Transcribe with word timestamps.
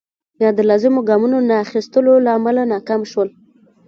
یا 0.43 0.49
د 0.57 0.59
لازمو 0.69 1.01
ګامونو 1.09 1.37
نه 1.49 1.55
اخیستو 1.65 1.99
له 2.25 2.31
امله 2.37 2.63
ناکام 2.73 3.01
شول. 3.11 3.29